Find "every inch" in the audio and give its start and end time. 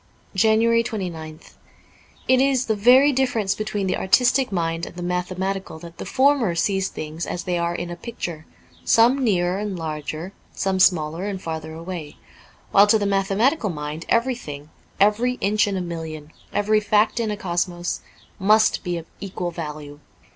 14.99-15.67